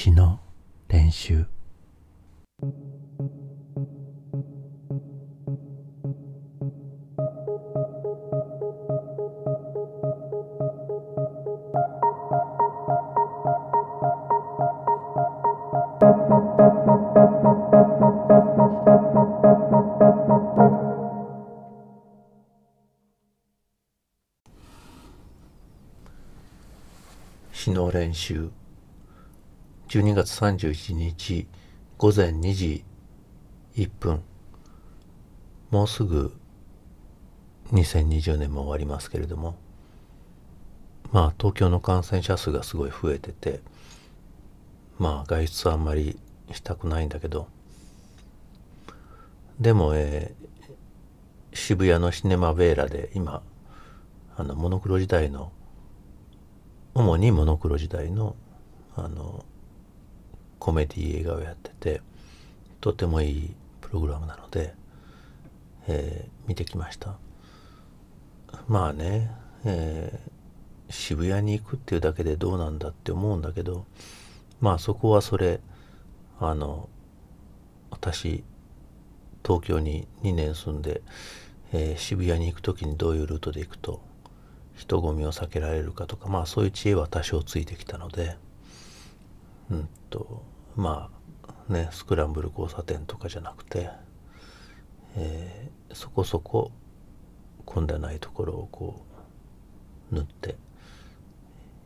[0.00, 0.38] 詩の
[0.86, 1.44] 練習。
[27.52, 28.48] 詩の練習。
[29.88, 31.46] 12月31日
[31.96, 32.84] 午前2時
[33.74, 34.22] 1分。
[35.70, 36.34] もうすぐ
[37.72, 39.56] 2020年も終わりますけれども。
[41.10, 43.62] まあ東京の感染者数がすごい増えてて
[44.98, 46.18] まあ外出はあんまり
[46.52, 47.48] したくないんだけど。
[49.58, 53.42] でも、えー、渋谷のシネマベーラで今
[54.36, 55.50] あのモノクロ時代の
[56.92, 58.36] 主にモノクロ時代の
[58.94, 59.46] あの
[60.58, 62.00] コメディ映画をやってて
[62.80, 64.74] とてもいいプログラムなので、
[65.86, 67.16] えー、見てきました。
[68.66, 69.30] まあね、
[69.64, 73.86] えー、渋谷に行くっていうだけでどうなんだって思うんだけど
[74.60, 75.60] まあそこはそれ
[76.40, 76.88] あの
[77.90, 78.42] 私
[79.44, 81.02] 東京に2年住んで、
[81.72, 84.00] えー、渋谷に行く時にどういうルートで行くと
[84.76, 88.36] 人混みを避けられるかとかまあそういう知恵は多少ついてきたので
[89.70, 89.88] うん。
[90.10, 90.42] と
[90.76, 91.10] ま
[91.68, 93.90] あねスクランブル交差点とかじゃなくて、
[95.16, 96.72] えー、そこそこ
[97.64, 99.04] 混んでないところをこ
[100.12, 100.56] う塗って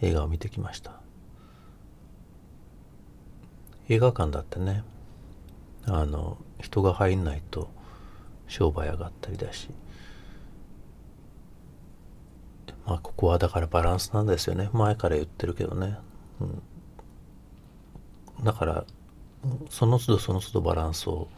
[0.00, 1.00] 映画を見てきました。
[3.88, 4.82] 映画館だってね
[5.84, 7.70] あの人が入んないと
[8.48, 9.68] 商売上がったりだし。
[12.86, 14.70] まあここはだからバランスなんですよね。
[14.72, 15.98] 前から言ってるけどね、
[16.40, 16.62] うん、
[18.42, 18.84] だから
[19.70, 21.28] その都度その都度バランスを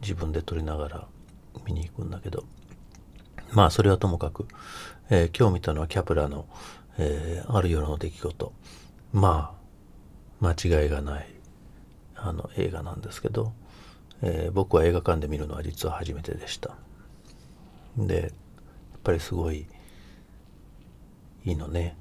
[0.00, 1.06] 自分で取りながら
[1.64, 2.44] 見に行くんだけど。
[3.52, 4.46] まあそれはともかく、
[5.10, 6.46] えー、今日見たのはキャプラの、
[6.98, 8.52] えー、ある夜の出来事。
[9.12, 9.54] ま
[10.40, 11.26] あ間違いがない
[12.16, 13.52] あの映画なんですけど、
[14.22, 16.76] えー、僕は映画館で見るのは実は初めてでした。
[17.96, 18.30] でやっ
[19.04, 19.66] ぱりすごい
[21.44, 21.96] いいのね。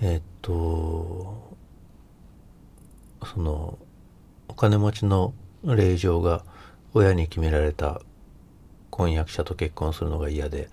[0.00, 1.56] えっと
[3.26, 3.78] その
[4.48, 5.34] お金持ちの
[5.64, 6.44] 令嬢が
[6.94, 8.00] 親に決められた
[8.90, 10.68] 婚約者と結婚するのが嫌で、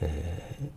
[0.00, 0.70] え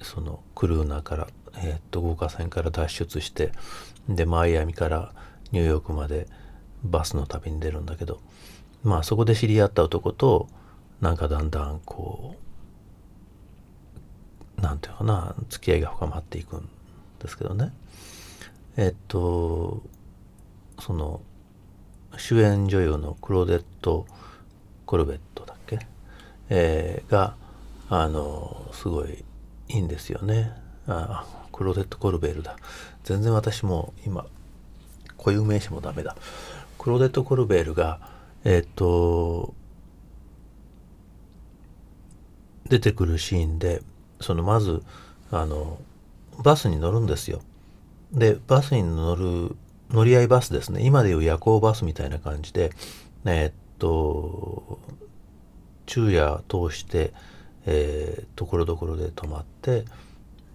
[0.00, 3.52] ー、そのクルーナーから、えー、っと豪華船から脱出して
[4.08, 5.12] でマイアミから
[5.52, 6.26] ニューヨークまで
[6.82, 8.20] バスの旅に出るんだけど
[8.82, 10.48] まあそこで知り合った男と
[11.00, 12.36] なんかだんだんこ
[14.58, 16.68] うなんていうかな付き合いが深まっていくん
[17.20, 17.72] ですけどね。
[18.76, 19.82] えっと
[20.80, 21.20] その
[22.16, 24.06] 主演女優のクロデット・
[24.86, 25.78] コルベットだっけ、
[26.48, 27.36] えー、が
[27.88, 29.24] あのすごい
[29.68, 30.52] いいんですよね。
[30.86, 32.56] あクロデット・コルベールだ。
[33.04, 34.26] 全然私も今
[35.18, 36.16] 固有名詞もダメだ。
[36.78, 38.00] クロデット・コルベールが
[38.44, 39.54] えっ、と
[42.68, 43.82] 出てくるシーンで
[44.20, 44.82] そのまず
[45.30, 45.78] あの
[46.42, 47.42] バスに乗るんですよ。
[48.12, 49.56] でバスに乗る
[49.90, 50.84] 乗り合いバスですね。
[50.84, 52.70] 今でいう夜行バスみたいな感じで
[53.24, 54.78] えー、っと
[55.86, 57.12] 昼夜通して
[57.66, 59.84] えー、ところどころで止まって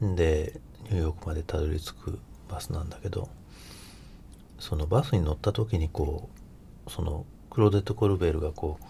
[0.02, 0.60] で
[0.90, 2.20] ニューヨークまでたどり着く
[2.50, 3.30] バスなんだけど
[4.60, 6.30] そのバスに乗った時にこ
[6.88, 8.86] うそのクローデット・コルベールがこう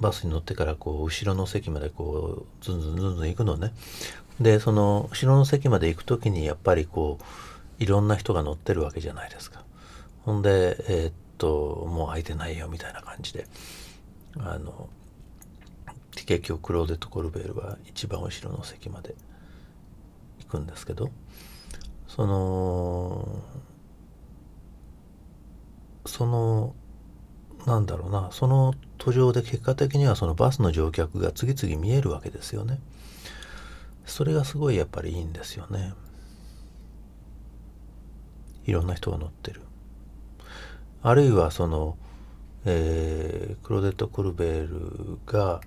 [0.00, 3.72] バスに乗ってからこう後ろの席までこうズンズンズンズン行くのね。
[4.40, 9.64] でその後ろの席まで行く時にやっぱりこういろんな人が乗ってるわけじゃないですか。
[10.24, 13.46] ほんでえー、っともう空いてないよみたいな感じで。
[14.38, 14.88] あの
[16.14, 19.14] 結局クローデット・コルベールは一番後ろの席まで
[20.40, 21.10] 行くんですけど。
[22.08, 23.42] その
[26.06, 26.74] その
[27.66, 28.74] なんだろうなその
[29.06, 32.80] 途上で結果的にはそのバスの乗客が次々見えるわけですよね。
[34.04, 35.94] それがすごいやっぱりいいんですよね。
[38.64, 39.60] いろんな人が乗ってる。
[41.04, 41.96] あるいはその、
[42.64, 45.60] えー、クロデット・コルベールが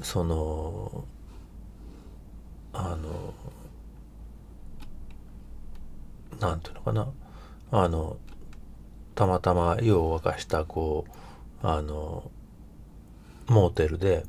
[0.00, 1.04] その
[2.72, 3.34] あの
[6.38, 7.08] なんていうのかな。
[7.72, 8.18] あの
[9.16, 11.06] たまたま湯を沸かしたこ
[11.64, 12.30] うあの
[13.48, 14.24] モーテルで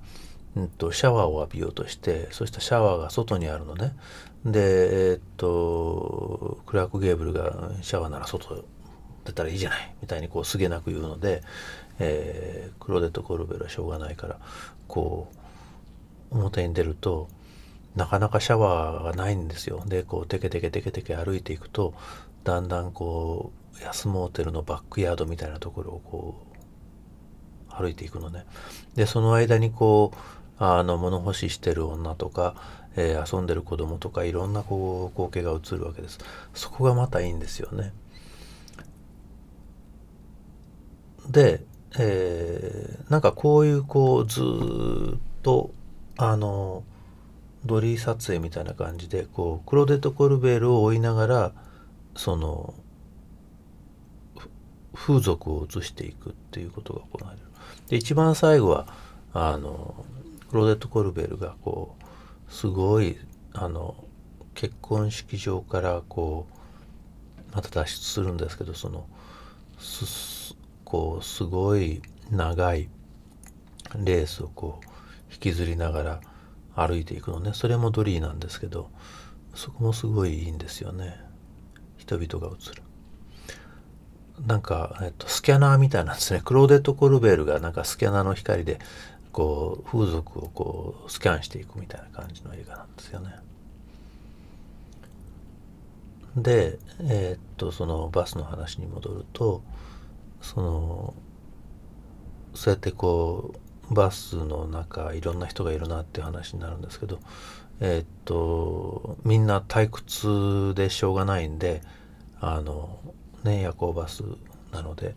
[0.56, 3.96] うんと、シャワーを浴びようとしてそしたらシャワーが外にあるのね。
[4.46, 8.66] でえー、っとクラーク・ゲーブルがシャワーなら外
[9.26, 9.96] 出たらいいじゃない。
[10.02, 11.44] みたいにこうすげなく言うので、
[12.00, 14.40] えー、クロデット・コルベルはしょうがないから
[14.88, 15.28] こ
[16.32, 17.28] う表に出ると
[17.96, 19.84] なかなかシャワーがないんですよ。
[19.86, 21.94] でこうテケテケテケテケ歩いていくと
[22.44, 26.49] だんだんこう安モーテルのバックヤードみたいなところをこう
[27.80, 28.46] 歩いていくのね。
[28.96, 30.18] でその間にこう
[30.64, 32.56] あの物干ししてる女とか、
[32.96, 36.20] えー、遊んでる子供とかいろんなこう光景が映るわけです。
[36.54, 37.94] そこがまたいいんですよね。
[41.30, 41.64] で、
[41.98, 44.42] えー、なんかこういうこうず
[45.16, 45.72] っと
[46.18, 46.84] あの
[47.66, 51.52] ドリー撮影みたいな感じでこうクロデト・コルベールを追いながら
[52.16, 52.74] その
[55.00, 57.44] 風俗を映していくっていうことが行われる。
[57.88, 58.88] で一番最後は
[59.34, 60.06] あの
[60.50, 63.18] クロデット・コルベルがこうすごい
[63.54, 63.96] あの
[64.56, 66.48] 結婚式場からこ
[67.52, 69.08] うまた脱出するんですけどその
[69.80, 72.90] すこうすごい長い
[73.96, 76.22] レースをこう引きずりながら
[76.76, 77.52] 歩いていくのね。
[77.54, 78.90] それもドリーなんですけど
[79.56, 81.16] そこもすごいいいんですよね。
[81.98, 82.84] 人々が映る。
[84.46, 88.80] なんか、えっと、スキャナーみたいなんですねクローデット・コルベールがなんかスキャナーの光で
[89.32, 93.36] こう風俗をこうスキャンしていくみたいな感じの映画なんですよね。
[96.36, 99.62] でえー、っとそのバスの話に戻ると
[100.42, 101.14] その
[102.54, 103.54] そうやってこ
[103.90, 107.20] うバスの中いろんな人がいるなっていう話になるんですけど
[107.80, 111.82] えー、っとみんな退屈でしょうがないんで
[112.40, 113.00] あの
[113.44, 114.24] ね夜行バス
[114.72, 115.16] なので、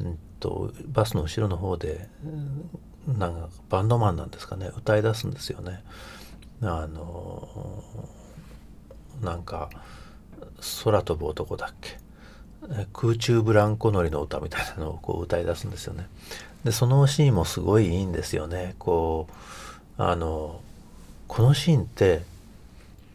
[0.00, 2.08] うんと、バスの後ろの方で
[3.06, 5.82] なんかバンドマンなんですかね歌い出すんですよね。
[6.60, 7.82] あの
[9.22, 9.70] なんか
[10.84, 11.98] 空飛ぶ男だっけ
[12.92, 16.08] 空中ブランコ乗りの歌みたいなのをこう歌い出すんですよね。
[16.64, 19.28] でそのシーンもすごいいいんですよねこ
[19.98, 20.60] うあの
[21.28, 22.22] このシーンって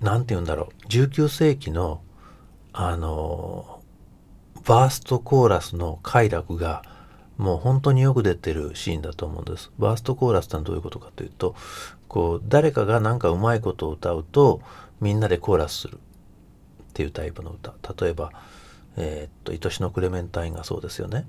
[0.02, 2.02] 何て言うんだろう19世紀の
[2.72, 3.73] あの
[4.66, 6.84] バーストコーラスの快楽が
[7.38, 9.72] もう本当によく出てるシーンだと思うんです。
[9.80, 11.56] バーストコーラスってのはどういうことかというと
[12.08, 14.62] こう誰かが何かうまいことを歌うと
[15.02, 15.98] みんなでコーラスするっ
[16.94, 17.74] ていうタイプの歌
[18.06, 18.32] 例えば
[18.96, 21.26] えー、っと愛しのクレメンタインがそうですよね。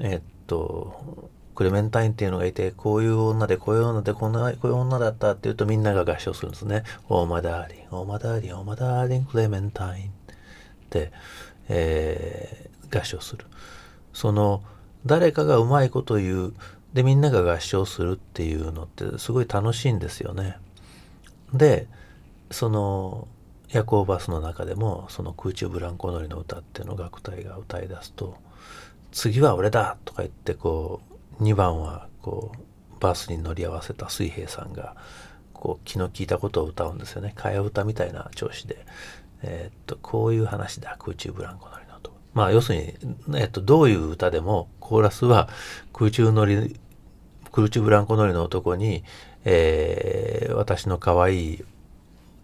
[0.00, 6.84] えー、っとクレメンタインっていうのがいてこういう女でこういう女でこんなこういう女だったっていうとみんなが合唱するんですね。
[7.08, 10.10] Oh my darling oh my darling oh my darling Clementine っ
[10.88, 11.12] て、
[11.68, 13.46] えー、合唱する。
[14.12, 14.62] その
[15.06, 16.54] 誰かがうまいこと言う
[16.92, 20.56] でみんなが合唱するっていうのってすごい楽しいんですよね。
[21.52, 21.86] で
[22.50, 23.28] その
[23.68, 28.36] 夜行バスの中でもその空中ブランコ乗りの歌っていうのを楽隊が歌い出すと
[29.12, 31.00] 次は俺だとか言ってこ
[31.38, 34.96] う2番はこうバスに乗り合わせた水平さんが
[35.52, 38.86] こう気の利いたことを歌うんですよね替え歌みたいな調子で、
[39.42, 45.48] えー、っとこういう話だ空中ブランコ乗りのとまあ要するに、えっと、どういう歌でもコーラスは
[45.92, 46.78] 空中乗り
[47.52, 49.04] 空中ブランコ乗りの男に、
[49.44, 51.64] えー、私の可愛い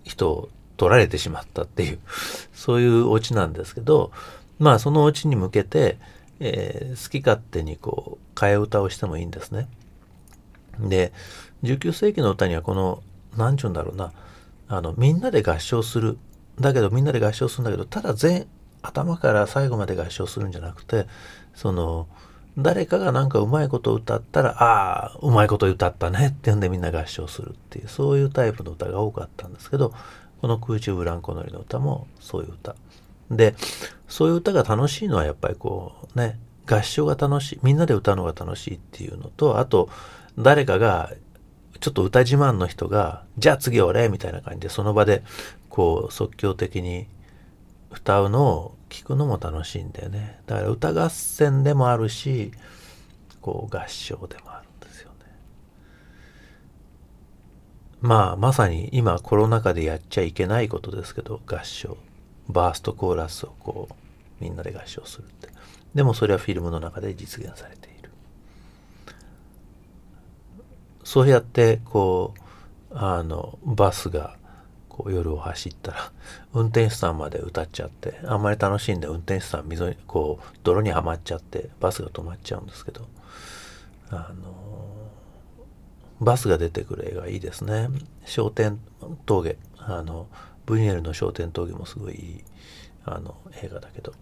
[0.02, 1.98] 人を取られてしまったっていう
[2.52, 4.10] そういうオチなんですけど
[4.58, 5.98] まあそのオチに向けて
[6.40, 9.68] えー、好き勝手にこう替え歌をしてもいいんですね。
[10.78, 11.12] で
[11.62, 13.02] 19世紀の歌にはこの
[13.36, 14.12] 何ちゅうんだろうな
[14.68, 16.18] あのみんなで合唱する
[16.60, 18.46] だけどみんなで合唱するんだけどただ全
[18.82, 21.06] 頭から最後まで合唱するんじゃなくて
[21.54, 22.06] その
[22.56, 29.92] 誰かがなんかうまいことを歌ったらああうまいこと歌ったねって言うんでみんな合唱するっていうそういうタイプの歌が多かったんですけど
[30.40, 32.76] この空中ブランコ乗りの歌もそういう歌。
[33.30, 33.54] で
[34.06, 39.88] そういう歌が楽しいのはやっぱりこうね合唱が楽しいみんなで歌うのが楽しいっていうのとあと
[40.38, 41.10] 誰かが
[41.80, 45.22] ちょっと歌自慢の人が「じゃあ次俺」みたいな感じでその場で
[45.68, 47.06] こう即興的に
[47.90, 50.40] 歌うのを聞くのも楽しいんだよね。
[50.46, 52.52] だから歌合戦でもあるし
[53.40, 55.16] こう合唱でもあるんですよね。
[58.00, 61.96] まあまさに今コロナ禍でやっちゃいけないことですけど合唱。
[62.48, 63.94] バーストコーラスをこう
[64.42, 65.48] みんなで合唱するって。
[65.94, 67.93] でもそれはフィルムの中で実現されている。
[71.04, 72.34] そうやってこ
[72.90, 74.36] うあのバスが
[74.88, 76.12] こう夜を走ったら
[76.52, 83.06] 運転手さんまで歌っちゃってあんまり楽しんで運転手さん溝にこう泥にはまっちゃってバスが止まっちゃうんですけど
[84.10, 84.54] あの
[86.20, 87.88] バスが出てくる映画いいですね。
[88.24, 88.78] 商店
[89.26, 90.28] 峠あの
[90.64, 92.44] ブニエルの焦点闘技もすごいいい
[93.04, 94.14] あの映画だけど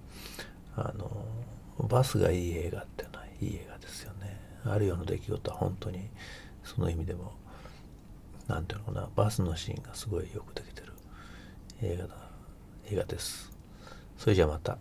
[0.75, 1.25] あの
[1.87, 4.41] バスがいい映画ってのはいい映画ですよね。
[4.65, 6.09] あるような出来事は本当に
[6.75, 7.33] その意味でも
[8.49, 10.93] 何ていうのかなバスのシーンがすごいよくできてる
[11.83, 12.15] 映画だ
[12.91, 13.51] 映画です
[14.17, 14.79] それじゃあまた。